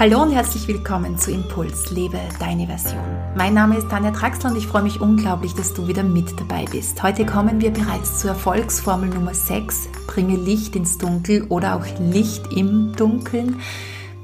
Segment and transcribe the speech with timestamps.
[0.00, 3.02] Hallo und herzlich willkommen zu Impuls, lebe deine Version.
[3.34, 6.66] Mein Name ist Tanja Traxler und ich freue mich unglaublich, dass du wieder mit dabei
[6.70, 7.02] bist.
[7.02, 12.52] Heute kommen wir bereits zur Erfolgsformel Nummer 6, bringe Licht ins Dunkel oder auch Licht
[12.52, 13.56] im Dunkeln.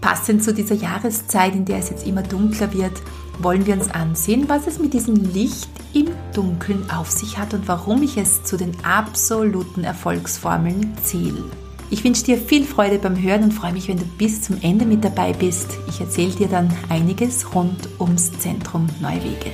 [0.01, 3.03] Passend zu dieser Jahreszeit, in der es jetzt immer dunkler wird,
[3.41, 7.67] wollen wir uns ansehen, was es mit diesem Licht im Dunkeln auf sich hat und
[7.67, 11.43] warum ich es zu den absoluten Erfolgsformeln zähle.
[11.91, 14.87] Ich wünsche dir viel Freude beim Hören und freue mich, wenn du bis zum Ende
[14.87, 15.69] mit dabei bist.
[15.89, 19.51] Ich erzähle dir dann einiges rund ums Zentrum Neuwege.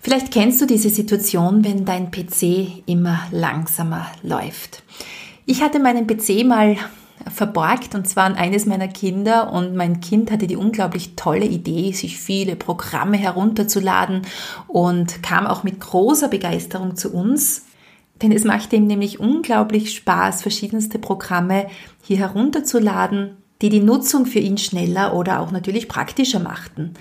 [0.00, 4.82] Vielleicht kennst du diese Situation, wenn dein PC immer langsamer läuft.
[5.46, 6.76] Ich hatte meinen PC mal
[7.32, 11.92] verborgt und zwar an eines meiner Kinder und mein Kind hatte die unglaublich tolle Idee,
[11.92, 14.22] sich viele Programme herunterzuladen
[14.66, 17.62] und kam auch mit großer Begeisterung zu uns
[18.22, 21.66] denn es macht ihm nämlich unglaublich Spaß, verschiedenste Programme
[22.02, 26.94] hier herunterzuladen, die die Nutzung für ihn schneller oder auch natürlich praktischer machten.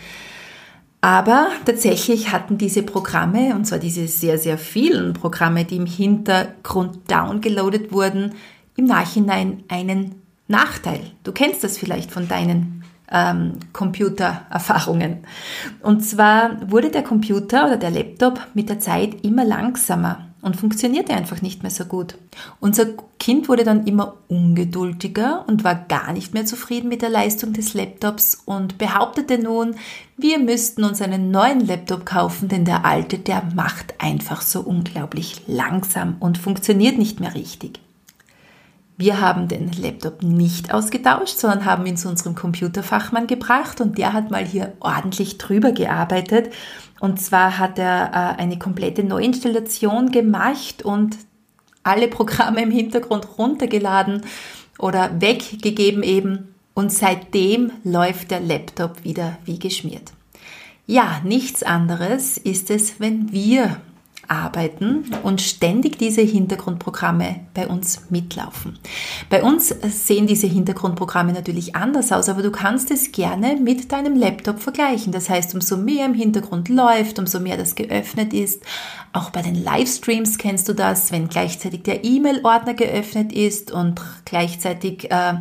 [1.02, 7.10] Aber tatsächlich hatten diese Programme, und zwar diese sehr, sehr vielen Programme, die im Hintergrund
[7.10, 8.36] downgeloadet wurden,
[8.76, 11.02] im Nachhinein einen Nachteil.
[11.24, 15.20] Du kennst das vielleicht von deinen ähm, Computererfahrungen.
[15.82, 21.14] Und zwar wurde der Computer oder der Laptop mit der Zeit immer langsamer und funktionierte
[21.14, 22.16] einfach nicht mehr so gut.
[22.60, 22.88] Unser
[23.20, 27.74] Kind wurde dann immer ungeduldiger und war gar nicht mehr zufrieden mit der Leistung des
[27.74, 29.76] Laptops und behauptete nun,
[30.18, 35.42] wir müssten uns einen neuen Laptop kaufen, denn der alte, der macht einfach so unglaublich
[35.48, 37.80] langsam und funktioniert nicht mehr richtig.
[39.02, 44.14] Wir haben den Laptop nicht ausgetauscht, sondern haben ihn zu unserem Computerfachmann gebracht und der
[44.14, 46.54] hat mal hier ordentlich drüber gearbeitet.
[47.00, 51.18] Und zwar hat er äh, eine komplette Neuinstallation gemacht und
[51.82, 54.22] alle Programme im Hintergrund runtergeladen
[54.78, 56.54] oder weggegeben eben.
[56.76, 60.14] Und seitdem läuft der Laptop wieder wie geschmiert.
[60.86, 63.78] Ja, nichts anderes ist es, wenn wir
[64.28, 68.80] arbeiten und ständig diese Hintergrundprogramme bei uns mitlaufen.
[69.30, 74.16] Bei uns sehen diese Hintergrundprogramme natürlich anders aus, aber du kannst es gerne mit deinem
[74.16, 75.12] Laptop vergleichen.
[75.12, 78.64] Das heißt, umso mehr im Hintergrund läuft, umso mehr das geöffnet ist.
[79.14, 85.12] Auch bei den Livestreams kennst du das, wenn gleichzeitig der E-Mail-Ordner geöffnet ist und gleichzeitig
[85.12, 85.34] äh,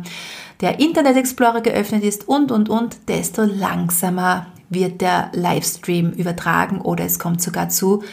[0.59, 7.05] der Internet Explorer geöffnet ist und, und, und, desto langsamer wird der Livestream übertragen oder
[7.05, 8.03] es kommt sogar zu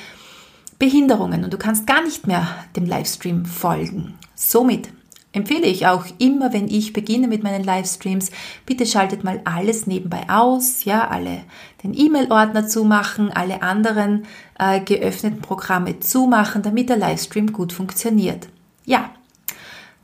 [0.79, 2.47] Behinderungen und du kannst gar nicht mehr
[2.77, 4.15] dem Livestream folgen.
[4.35, 4.91] Somit
[5.33, 8.31] empfehle ich auch immer, wenn ich beginne mit meinen Livestreams,
[8.65, 11.43] bitte schaltet mal alles nebenbei aus, ja, alle
[11.83, 14.25] den E-Mail-Ordner zumachen, alle anderen
[14.59, 18.49] äh, geöffneten Programme zumachen, damit der Livestream gut funktioniert.
[18.85, 19.11] Ja,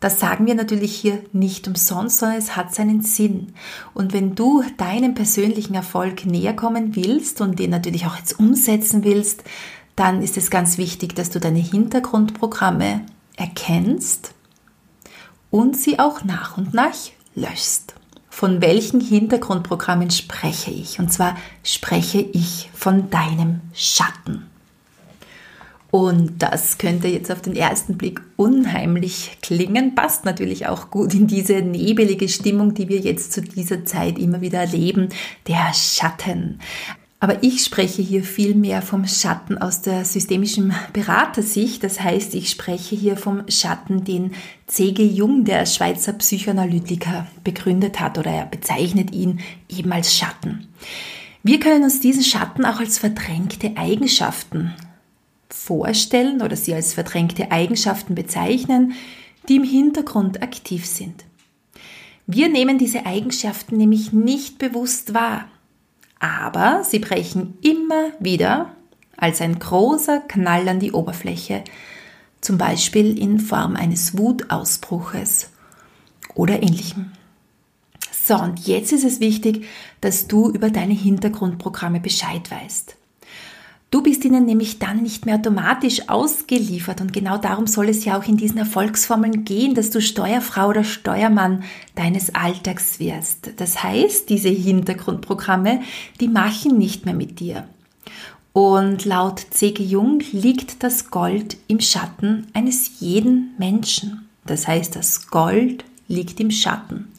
[0.00, 3.54] das sagen wir natürlich hier nicht umsonst, sondern es hat seinen Sinn.
[3.94, 9.02] Und wenn du deinem persönlichen Erfolg näher kommen willst und den natürlich auch jetzt umsetzen
[9.02, 9.44] willst,
[9.97, 13.03] dann ist es ganz wichtig, dass du deine Hintergrundprogramme
[13.37, 14.34] erkennst
[15.50, 16.94] und sie auch nach und nach
[17.34, 17.94] löschst.
[18.28, 20.99] Von welchen Hintergrundprogrammen spreche ich?
[20.99, 24.47] Und zwar spreche ich von deinem Schatten.
[25.93, 31.28] Und das könnte jetzt auf den ersten Blick unheimlich klingen, passt natürlich auch gut in
[31.28, 35.10] diese nebelige Stimmung, die wir jetzt zu dieser Zeit immer wieder erleben,
[35.47, 36.59] der Schatten.
[37.24, 41.82] Aber ich spreche hier viel mehr vom Schatten aus der systemischen Beratersicht.
[41.82, 44.32] Das heißt, ich spreche hier vom Schatten, den
[44.66, 45.06] C.G.
[45.06, 49.40] Jung, der Schweizer Psychoanalytiker, begründet hat oder er bezeichnet ihn
[49.70, 50.68] eben als Schatten.
[51.42, 54.74] Wir können uns diesen Schatten auch als verdrängte Eigenschaften
[55.48, 58.92] vorstellen oder sie als verdrängte Eigenschaften bezeichnen,
[59.48, 61.24] die im Hintergrund aktiv sind.
[62.26, 65.46] Wir nehmen diese Eigenschaften nämlich nicht bewusst wahr
[66.24, 68.74] aber sie brechen immer wieder
[69.14, 71.62] als ein großer Knall an die Oberfläche,
[72.40, 75.50] zum Beispiel in Form eines Wutausbruches
[76.34, 77.12] oder ähnlichem.
[78.10, 79.66] So, und jetzt ist es wichtig,
[80.00, 82.97] dass du über deine Hintergrundprogramme Bescheid weißt.
[83.94, 88.18] Du bist ihnen nämlich dann nicht mehr automatisch ausgeliefert und genau darum soll es ja
[88.18, 91.62] auch in diesen Erfolgsformeln gehen, dass du Steuerfrau oder Steuermann
[91.94, 93.52] deines Alltags wirst.
[93.58, 95.80] Das heißt, diese Hintergrundprogramme,
[96.20, 97.68] die machen nicht mehr mit dir.
[98.52, 99.84] Und laut C.G.
[99.84, 104.28] Jung liegt das Gold im Schatten eines jeden Menschen.
[104.44, 107.12] Das heißt, das Gold liegt im Schatten.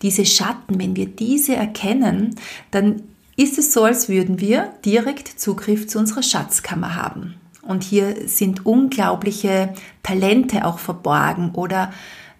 [0.00, 2.36] Diese Schatten, wenn wir diese erkennen,
[2.70, 3.02] dann
[3.36, 7.34] ist es so, als würden wir direkt Zugriff zu unserer Schatzkammer haben.
[7.62, 11.92] Und hier sind unglaubliche Talente auch verborgen oder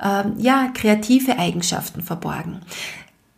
[0.02, 2.60] ähm, ja, kreative Eigenschaften verborgen.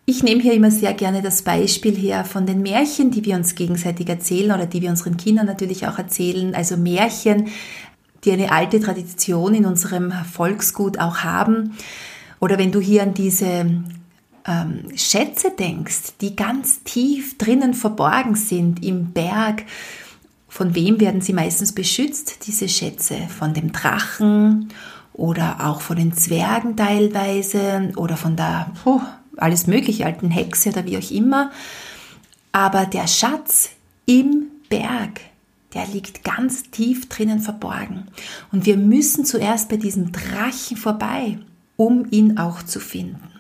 [0.05, 3.55] Ich nehme hier immer sehr gerne das Beispiel her von den Märchen, die wir uns
[3.55, 6.55] gegenseitig erzählen oder die wir unseren Kindern natürlich auch erzählen.
[6.55, 7.49] Also Märchen,
[8.25, 11.75] die eine alte Tradition in unserem Volksgut auch haben.
[12.41, 13.67] Oder wenn du hier an diese
[14.49, 19.65] ähm, Schätze denkst, die ganz tief drinnen verborgen sind im Berg,
[20.49, 23.17] von wem werden sie meistens beschützt, diese Schätze?
[23.29, 24.71] Von dem Drachen
[25.13, 29.01] oder auch von den Zwergen teilweise oder von der, oh,
[29.37, 31.51] alles mögliche, alten Hexe oder wie auch immer.
[32.51, 33.71] Aber der Schatz
[34.07, 35.21] im Berg,
[35.75, 38.09] der liegt ganz tief drinnen verborgen.
[38.51, 41.39] Und wir müssen zuerst bei diesem Drachen vorbei,
[41.77, 43.38] um ihn auch zu finden.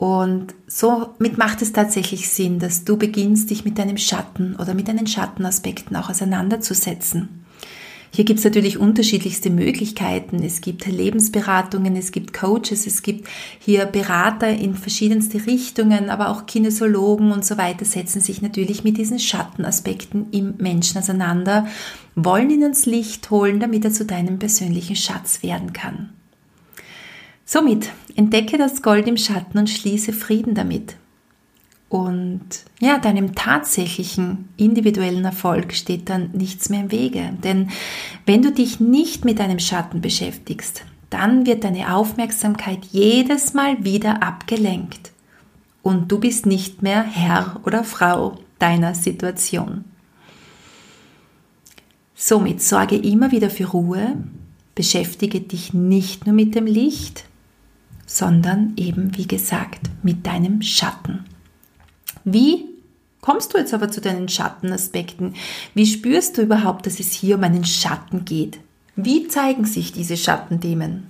[0.00, 4.88] Und somit macht es tatsächlich Sinn, dass du beginnst, dich mit deinem Schatten oder mit
[4.88, 7.44] deinen Schattenaspekten auch auseinanderzusetzen.
[8.10, 10.42] Hier gibt es natürlich unterschiedlichste Möglichkeiten.
[10.42, 16.46] Es gibt Lebensberatungen, es gibt Coaches, es gibt hier Berater in verschiedenste Richtungen, aber auch
[16.46, 21.66] Kinesiologen und so weiter setzen sich natürlich mit diesen Schattenaspekten im Menschen auseinander,
[22.14, 26.08] wollen ihn ins Licht holen, damit er zu deinem persönlichen Schatz werden kann.
[27.52, 30.94] Somit entdecke das Gold im Schatten und schließe Frieden damit.
[31.88, 32.46] Und
[32.78, 37.32] ja, deinem tatsächlichen individuellen Erfolg steht dann nichts mehr im Wege.
[37.42, 37.70] Denn
[38.24, 44.22] wenn du dich nicht mit deinem Schatten beschäftigst, dann wird deine Aufmerksamkeit jedes Mal wieder
[44.22, 45.10] abgelenkt.
[45.82, 49.84] Und du bist nicht mehr Herr oder Frau deiner Situation.
[52.14, 54.18] Somit sorge immer wieder für Ruhe,
[54.76, 57.24] beschäftige dich nicht nur mit dem Licht,
[58.10, 61.26] sondern eben, wie gesagt, mit deinem Schatten.
[62.24, 62.64] Wie
[63.20, 65.34] kommst du jetzt aber zu deinen Schattenaspekten?
[65.74, 68.58] Wie spürst du überhaupt, dass es hier um einen Schatten geht?
[68.96, 71.08] Wie zeigen sich diese Schattenthemen?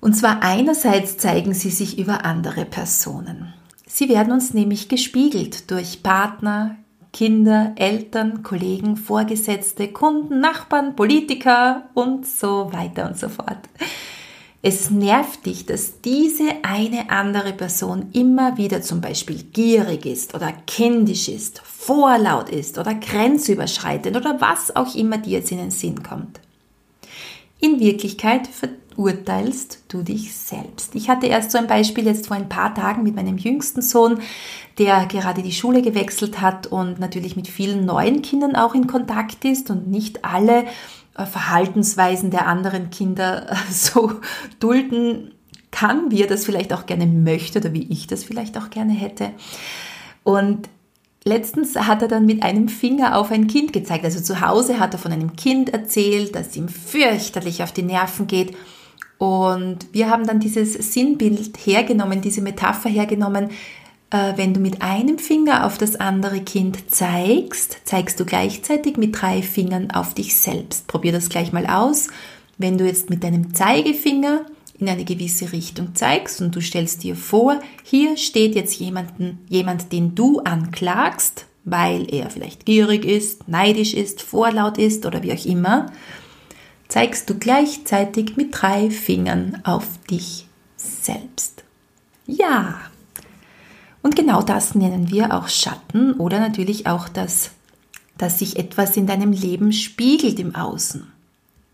[0.00, 3.54] Und zwar einerseits zeigen sie sich über andere Personen.
[3.86, 6.76] Sie werden uns nämlich gespiegelt durch Partner,
[7.14, 13.58] Kinder, Eltern, Kollegen, Vorgesetzte, Kunden, Nachbarn, Politiker und so weiter und so fort.
[14.60, 20.52] Es nervt dich, dass diese eine andere Person immer wieder zum Beispiel gierig ist oder
[20.66, 26.02] kindisch ist, vorlaut ist oder grenzüberschreitend oder was auch immer dir jetzt in den Sinn
[26.02, 26.40] kommt.
[27.60, 30.96] In Wirklichkeit verurteilst du dich selbst.
[30.96, 34.20] Ich hatte erst so ein Beispiel jetzt vor ein paar Tagen mit meinem jüngsten Sohn,
[34.78, 39.44] der gerade die Schule gewechselt hat und natürlich mit vielen neuen Kindern auch in Kontakt
[39.44, 40.64] ist und nicht alle
[41.26, 44.20] Verhaltensweisen der anderen Kinder äh, so
[44.60, 45.32] dulden
[45.70, 48.92] kann, wie er das vielleicht auch gerne möchte oder wie ich das vielleicht auch gerne
[48.92, 49.32] hätte.
[50.24, 50.68] Und
[51.24, 54.04] letztens hat er dann mit einem Finger auf ein Kind gezeigt.
[54.04, 58.26] Also zu Hause hat er von einem Kind erzählt, das ihm fürchterlich auf die Nerven
[58.26, 58.56] geht.
[59.18, 63.52] Und wir haben dann dieses Sinnbild hergenommen, diese Metapher hergenommen, äh,
[64.10, 69.42] wenn du mit einem Finger auf das andere Kind zeigst, zeigst du gleichzeitig mit drei
[69.42, 70.86] Fingern auf dich selbst.
[70.86, 72.08] Probier das gleich mal aus.
[72.56, 74.46] Wenn du jetzt mit deinem Zeigefinger
[74.78, 79.92] in eine gewisse Richtung zeigst und du stellst dir vor, hier steht jetzt jemanden, jemand,
[79.92, 85.44] den du anklagst, weil er vielleicht gierig ist, neidisch ist, vorlaut ist oder wie auch
[85.44, 85.92] immer,
[86.88, 90.46] zeigst du gleichzeitig mit drei Fingern auf dich
[90.76, 91.62] selbst.
[92.26, 92.80] Ja,
[94.08, 97.50] und genau das nennen wir auch Schatten oder natürlich auch das,
[98.16, 101.12] dass sich etwas in deinem Leben spiegelt im Außen.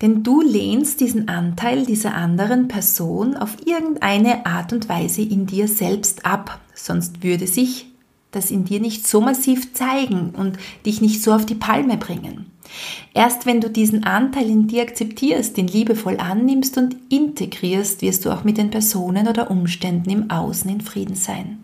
[0.03, 5.69] Denn du lehnst diesen Anteil dieser anderen Person auf irgendeine Art und Weise in dir
[5.69, 7.87] selbst ab, sonst würde sich
[8.33, 12.47] das in dir nicht so massiv zeigen und dich nicht so auf die Palme bringen.
[13.15, 18.33] Erst wenn du diesen Anteil in dir akzeptierst, den liebevoll annimmst und integrierst, wirst du
[18.33, 21.61] auch mit den Personen oder Umständen im Außen in Frieden sein.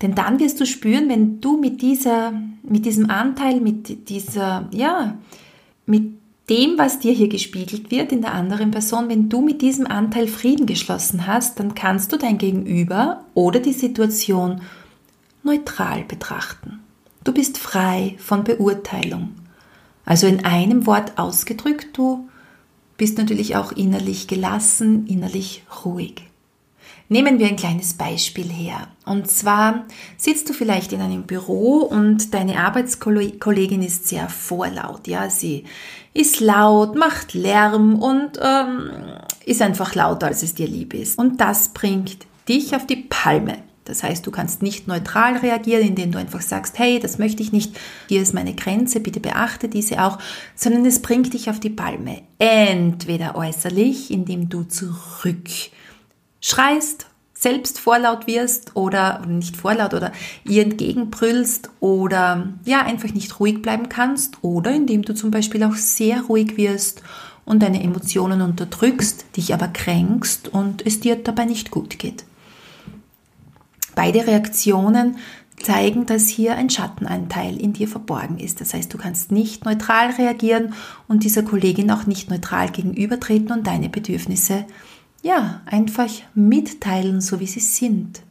[0.00, 5.16] Denn dann wirst du spüren, wenn du mit dieser, mit diesem Anteil, mit dieser, ja,
[5.86, 9.86] mit dem, was dir hier gespiegelt wird in der anderen Person, wenn du mit diesem
[9.86, 14.62] Anteil Frieden geschlossen hast, dann kannst du dein Gegenüber oder die Situation
[15.42, 16.80] neutral betrachten.
[17.24, 19.30] Du bist frei von Beurteilung.
[20.04, 22.28] Also in einem Wort ausgedrückt, du
[22.96, 26.27] bist natürlich auch innerlich gelassen, innerlich ruhig.
[27.10, 28.88] Nehmen wir ein kleines Beispiel her.
[29.06, 29.86] Und zwar
[30.18, 35.06] sitzt du vielleicht in einem Büro und deine Arbeitskollegin ist sehr vorlaut.
[35.08, 35.64] Ja, sie
[36.12, 38.90] ist laut, macht Lärm und ähm,
[39.46, 41.18] ist einfach lauter, als es dir lieb ist.
[41.18, 43.56] Und das bringt dich auf die Palme.
[43.86, 47.52] Das heißt, du kannst nicht neutral reagieren, indem du einfach sagst, hey, das möchte ich
[47.52, 47.74] nicht,
[48.06, 50.18] hier ist meine Grenze, bitte beachte diese auch,
[50.54, 52.20] sondern es bringt dich auf die Palme.
[52.38, 55.48] Entweder äußerlich, indem du zurück
[56.40, 60.12] schreist, selbst vorlaut wirst oder nicht vorlaut oder
[60.44, 65.76] ihr entgegenbrüllst oder ja, einfach nicht ruhig bleiben kannst oder indem du zum Beispiel auch
[65.76, 67.02] sehr ruhig wirst
[67.44, 72.24] und deine Emotionen unterdrückst, dich aber kränkst und es dir dabei nicht gut geht.
[73.94, 75.16] Beide Reaktionen
[75.62, 78.60] zeigen, dass hier ein Schattenanteil in dir verborgen ist.
[78.60, 80.74] Das heißt, du kannst nicht neutral reagieren
[81.08, 84.66] und dieser Kollegin auch nicht neutral gegenübertreten und deine Bedürfnisse
[85.22, 88.22] ja, einfach mitteilen, so wie sie sind.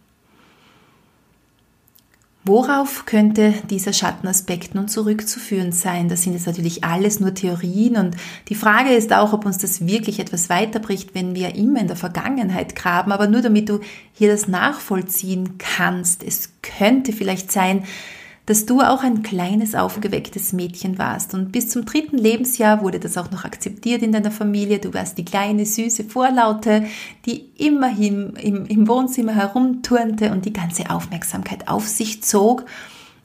[2.47, 6.07] Worauf könnte dieser Schattenaspekt nun zurückzuführen sein?
[6.07, 8.15] Das sind jetzt natürlich alles nur Theorien und
[8.47, 11.97] die Frage ist auch, ob uns das wirklich etwas weiterbricht, wenn wir immer in der
[11.97, 13.81] Vergangenheit graben, aber nur damit du
[14.13, 16.23] hier das nachvollziehen kannst.
[16.23, 17.83] Es könnte vielleicht sein,
[18.47, 21.33] dass du auch ein kleines aufgewecktes Mädchen warst.
[21.33, 24.79] Und bis zum dritten Lebensjahr wurde das auch noch akzeptiert in deiner Familie.
[24.79, 26.85] Du warst die kleine, süße Vorlaute,
[27.25, 32.65] die immerhin im, im Wohnzimmer herumturnte und die ganze Aufmerksamkeit auf sich zog.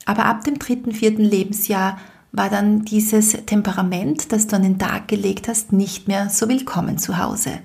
[0.07, 1.99] Aber ab dem dritten, vierten Lebensjahr
[2.33, 6.97] war dann dieses Temperament, das du an den Tag gelegt hast, nicht mehr so willkommen
[6.97, 7.59] zu Hause.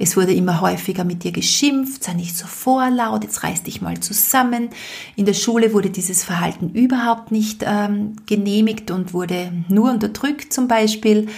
[0.00, 4.00] Es wurde immer häufiger mit dir geschimpft, sei nicht so vorlaut, jetzt reiß dich mal
[4.00, 4.70] zusammen.
[5.14, 10.66] In der Schule wurde dieses Verhalten überhaupt nicht ähm, genehmigt und wurde nur unterdrückt zum
[10.66, 11.28] Beispiel.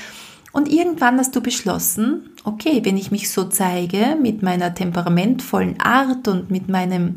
[0.52, 6.26] Und irgendwann hast du beschlossen, okay, wenn ich mich so zeige, mit meiner temperamentvollen Art
[6.28, 7.16] und mit meinem,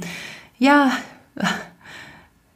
[0.59, 0.91] ja,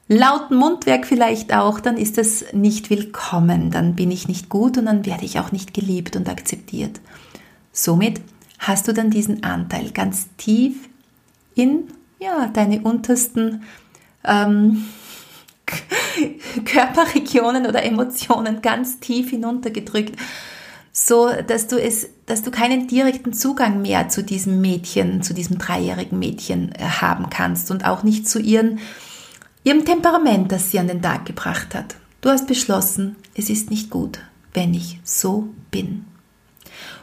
[0.07, 4.85] lauten Mundwerk vielleicht auch, dann ist es nicht willkommen, dann bin ich nicht gut und
[4.85, 6.99] dann werde ich auch nicht geliebt und akzeptiert.
[7.71, 8.21] Somit
[8.59, 10.89] hast du dann diesen Anteil ganz tief
[11.55, 11.85] in
[12.19, 13.63] ja, deine untersten
[14.23, 14.85] ähm,
[16.65, 20.17] Körperregionen oder Emotionen ganz tief hinuntergedrückt,
[20.91, 25.57] so dass du es, dass du keinen direkten Zugang mehr zu diesem Mädchen, zu diesem
[25.57, 28.79] dreijährigen Mädchen äh, haben kannst und auch nicht zu ihren
[29.67, 31.97] ihrem Temperament, das sie an den Tag gebracht hat.
[32.21, 34.19] Du hast beschlossen, es ist nicht gut,
[34.53, 36.05] wenn ich so bin.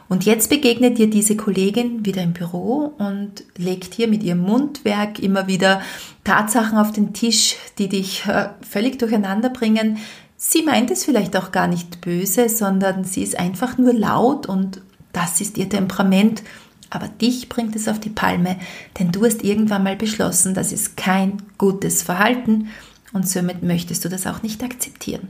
[0.09, 5.19] Und jetzt begegnet dir diese Kollegin wieder im Büro und legt hier mit ihrem Mundwerk
[5.19, 5.81] immer wieder
[6.23, 9.97] Tatsachen auf den Tisch, die dich äh, völlig durcheinander bringen.
[10.35, 14.81] Sie meint es vielleicht auch gar nicht böse, sondern sie ist einfach nur laut und
[15.13, 16.41] das ist ihr Temperament
[16.89, 18.57] aber dich bringt es auf die Palme,
[18.99, 22.69] denn du hast irgendwann mal beschlossen, das ist kein gutes Verhalten
[23.13, 25.27] und somit möchtest du das auch nicht akzeptieren.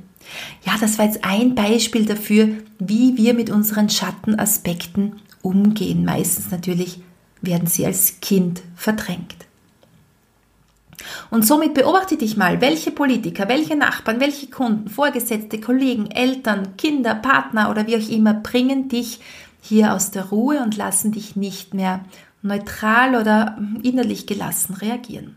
[0.66, 6.04] Ja, das war jetzt ein Beispiel dafür, wie wir mit unseren Schattenaspekten umgehen.
[6.04, 7.00] Meistens natürlich
[7.42, 9.36] werden sie als Kind verdrängt.
[11.30, 17.16] Und somit beobachte dich mal, welche Politiker, welche Nachbarn, welche Kunden, Vorgesetzte, Kollegen, Eltern, Kinder,
[17.16, 19.20] Partner oder wie auch immer bringen dich
[19.68, 22.02] hier aus der Ruhe und lassen dich nicht mehr
[22.42, 25.36] neutral oder innerlich gelassen reagieren.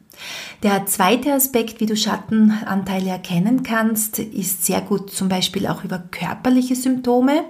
[0.63, 5.99] Der zweite Aspekt, wie du Schattenanteile erkennen kannst, ist sehr gut zum Beispiel auch über
[5.99, 7.45] körperliche Symptome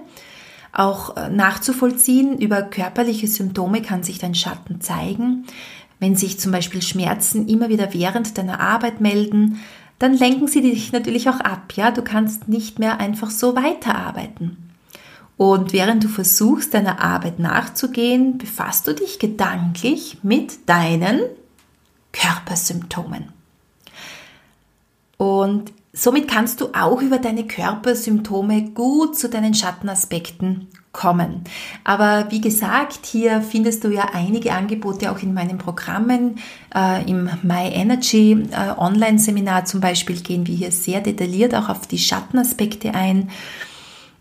[0.71, 2.37] auch äh, nachzuvollziehen.
[2.37, 5.45] Über körperliche Symptome kann sich dein Schatten zeigen.
[5.99, 9.59] Wenn sich zum Beispiel Schmerzen immer wieder während deiner Arbeit melden,
[9.97, 11.73] dann lenken sie dich natürlich auch ab.
[11.75, 14.68] Ja, du kannst nicht mehr einfach so weiterarbeiten.
[15.39, 21.21] Und während du versuchst, deiner Arbeit nachzugehen, befasst du dich gedanklich mit deinen
[22.11, 23.29] Körpersymptomen.
[25.15, 31.45] Und somit kannst du auch über deine Körpersymptome gut zu deinen Schattenaspekten kommen.
[31.85, 36.39] Aber wie gesagt, hier findest du ja einige Angebote auch in meinen Programmen.
[36.75, 41.87] Äh, Im My Energy äh, Online-Seminar zum Beispiel gehen wir hier sehr detailliert auch auf
[41.87, 43.29] die Schattenaspekte ein.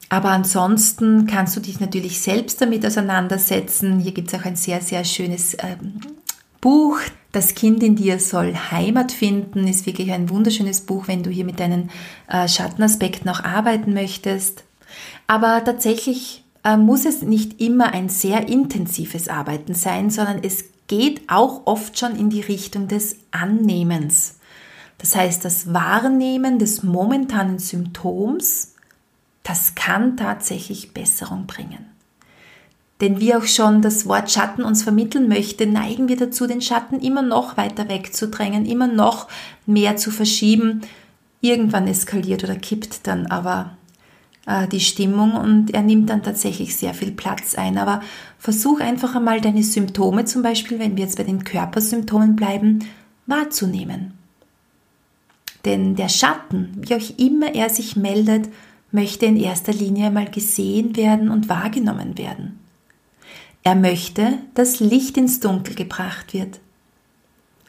[0.09, 3.99] Aber ansonsten kannst du dich natürlich selbst damit auseinandersetzen.
[4.01, 6.01] Hier gibt es auch ein sehr, sehr schönes ähm,
[6.61, 6.99] Buch.
[7.31, 9.69] Das Kind in dir soll Heimat finden.
[9.69, 11.91] Ist wirklich ein wunderschönes Buch, wenn du hier mit deinen
[12.29, 14.65] äh, Schattenaspekten auch arbeiten möchtest.
[15.27, 21.23] Aber tatsächlich äh, muss es nicht immer ein sehr intensives Arbeiten sein, sondern es geht
[21.29, 24.39] auch oft schon in die Richtung des Annehmens.
[24.97, 28.75] Das heißt, das Wahrnehmen des momentanen Symptoms
[29.49, 31.87] das kann tatsächlich Besserung bringen.
[33.01, 37.01] Denn wie auch schon das Wort Schatten uns vermitteln möchte, neigen wir dazu, den Schatten
[37.01, 39.29] immer noch weiter wegzudrängen, immer noch
[39.65, 40.83] mehr zu verschieben.
[41.41, 43.77] Irgendwann eskaliert oder kippt dann aber
[44.47, 47.79] äh, die Stimmung und er nimmt dann tatsächlich sehr viel Platz ein.
[47.79, 48.03] Aber
[48.39, 52.81] versuch einfach einmal deine Symptome, zum Beispiel, wenn wir jetzt bei den Körpersymptomen bleiben,
[53.27, 54.13] wahrzunehmen.
[55.65, 58.49] Denn der Schatten, wie auch immer er sich meldet,
[58.91, 62.59] möchte in erster Linie mal gesehen werden und wahrgenommen werden.
[63.63, 66.61] Er möchte, dass Licht ins Dunkel gebracht wird.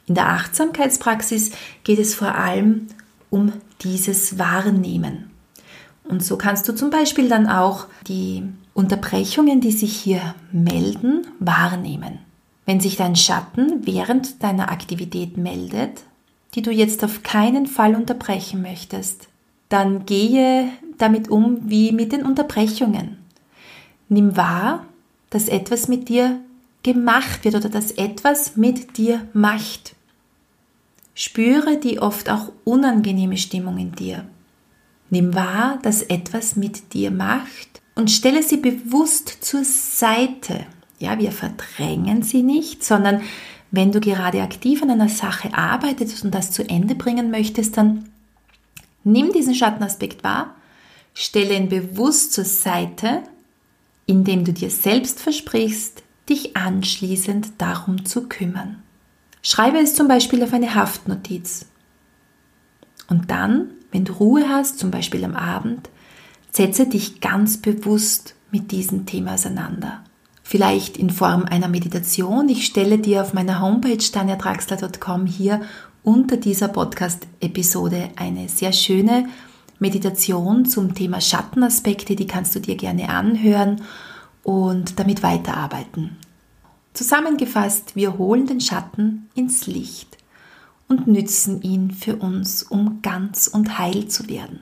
[0.07, 1.51] In der Achtsamkeitspraxis
[1.83, 2.87] geht es vor allem
[3.29, 5.29] um dieses Wahrnehmen.
[6.03, 12.19] Und so kannst du zum Beispiel dann auch die Unterbrechungen, die sich hier melden, wahrnehmen.
[12.65, 16.01] Wenn sich dein Schatten während deiner Aktivität meldet,
[16.55, 19.27] die du jetzt auf keinen Fall unterbrechen möchtest,
[19.69, 20.69] dann gehe
[21.01, 23.17] damit um wie mit den Unterbrechungen.
[24.07, 24.85] Nimm wahr,
[25.29, 26.39] dass etwas mit dir
[26.83, 29.95] gemacht wird oder dass etwas mit dir macht.
[31.13, 34.25] Spüre die oft auch unangenehme Stimmung in dir.
[35.09, 40.65] Nimm wahr, dass etwas mit dir macht und stelle sie bewusst zur Seite.
[40.99, 43.21] Ja, wir verdrängen sie nicht, sondern
[43.71, 48.09] wenn du gerade aktiv an einer Sache arbeitest und das zu Ende bringen möchtest, dann
[49.03, 50.55] nimm diesen Schattenaspekt wahr,
[51.19, 53.23] stelle ihn bewusst zur Seite,
[54.05, 58.81] indem du dir selbst versprichst, dich anschließend darum zu kümmern.
[59.41, 61.65] Schreibe es zum Beispiel auf eine Haftnotiz.
[63.09, 65.89] Und dann, wenn du Ruhe hast, zum Beispiel am Abend,
[66.53, 70.05] setze dich ganz bewusst mit diesem Thema auseinander.
[70.41, 72.47] Vielleicht in Form einer Meditation.
[72.47, 75.61] Ich stelle dir auf meiner Homepage tanjadraxler.com hier
[76.01, 79.27] unter dieser Podcast-Episode eine sehr schöne
[79.79, 82.15] Meditation zum Thema Schattenaspekte.
[82.15, 83.81] Die kannst du dir gerne anhören
[84.43, 86.17] und damit weiterarbeiten.
[86.93, 90.17] Zusammengefasst, wir holen den Schatten ins Licht
[90.87, 94.61] und nützen ihn für uns, um ganz und heil zu werden.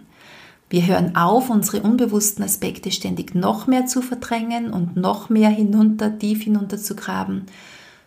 [0.70, 6.20] Wir hören auf, unsere unbewussten Aspekte ständig noch mehr zu verdrängen und noch mehr hinunter,
[6.20, 7.46] tief hinunter zu graben,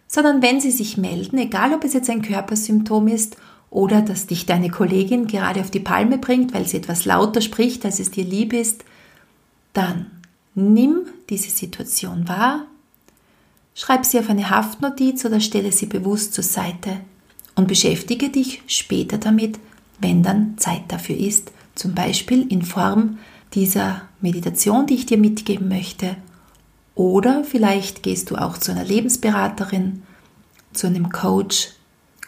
[0.07, 3.37] sondern wenn sie sich melden, egal ob es jetzt ein Körpersymptom ist
[3.71, 7.85] oder dass dich deine Kollegin gerade auf die Palme bringt, weil sie etwas lauter spricht,
[7.85, 8.85] als es dir lieb ist,
[9.73, 10.11] dann
[10.55, 12.67] nimm diese Situation wahr,
[13.75, 17.01] schreib sie auf eine Haftnotiz oder stelle sie bewusst zur Seite
[17.55, 19.61] und beschäftige dich später damit,
[20.01, 23.19] wenn dann Zeit dafür ist, zum Beispiel in Form
[23.55, 26.17] dieser Meditation, die ich dir mitgeben möchte.
[26.95, 30.03] Oder vielleicht gehst du auch zu einer Lebensberaterin,
[30.73, 31.71] zu einem Coach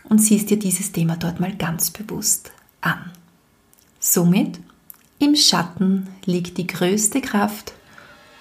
[0.04, 3.10] und siehst dir dieses Thema dort mal ganz bewusst an.
[4.00, 4.60] Somit,
[5.18, 7.74] im Schatten liegt die größte Kraft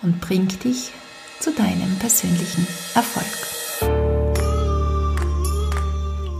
[0.02, 0.92] und bringt dich
[1.40, 3.26] zu deinem persönlichen Erfolg.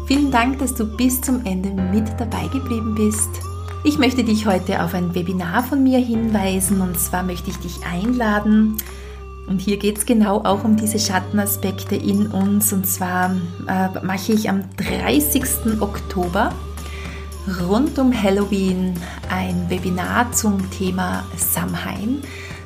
[0.08, 3.30] Vielen Dank, dass du bis zum Ende mit dabei geblieben bist.
[3.84, 7.86] Ich möchte dich heute auf ein Webinar von mir hinweisen und zwar möchte ich dich
[7.86, 8.78] einladen.
[9.48, 12.72] Und hier geht es genau auch um diese Schattenaspekte in uns.
[12.74, 13.36] Und zwar
[13.68, 15.82] äh, mache ich am 30.
[15.82, 16.54] Oktober
[17.62, 18.94] rund um Halloween
[19.30, 22.22] ein Webinar zum Thema Samhain.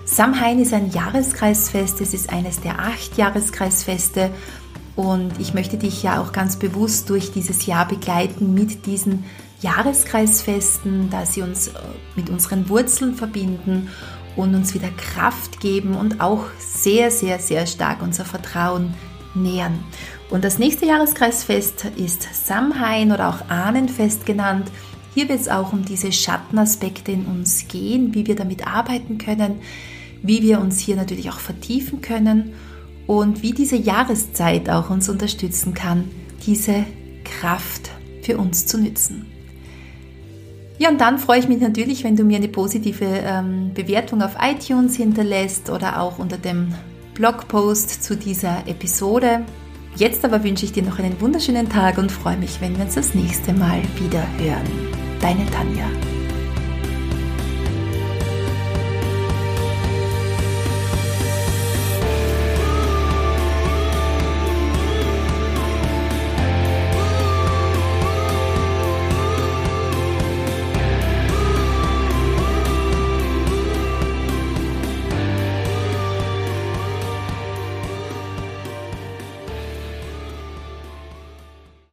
[0.05, 4.29] Samhain ist ein Jahreskreisfest, es ist eines der acht Jahreskreisfeste
[4.95, 9.25] und ich möchte dich ja auch ganz bewusst durch dieses Jahr begleiten mit diesen
[9.61, 11.71] Jahreskreisfesten, da sie uns äh,
[12.15, 13.89] mit unseren Wurzeln verbinden
[14.35, 18.93] und uns wieder Kraft geben und auch sehr, sehr, sehr stark unser Vertrauen
[19.33, 19.83] nähern.
[20.29, 24.71] Und das nächste Jahreskreisfest ist Samhain oder auch Ahnenfest genannt.
[25.13, 29.61] Hier wird es auch um diese Schattenaspekte in uns gehen, wie wir damit arbeiten können,
[30.21, 32.53] wie wir uns hier natürlich auch vertiefen können
[33.07, 36.09] und wie diese Jahreszeit auch uns unterstützen kann,
[36.45, 36.85] diese
[37.23, 37.91] Kraft
[38.23, 39.34] für uns zu nützen.
[40.77, 44.35] Ja, und dann freue ich mich natürlich, wenn du mir eine positive ähm, Bewertung auf
[44.41, 46.73] iTunes hinterlässt oder auch unter dem
[47.13, 49.45] Blogpost zu dieser Episode.
[49.95, 52.95] Jetzt aber wünsche ich dir noch einen wunderschönen Tag und freue mich, wenn wir uns
[52.95, 54.67] das nächste Mal wieder hören.
[55.21, 56.14] Deine Tanja.